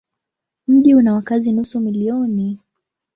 [0.67, 2.59] Mji una wakazi nusu milioni.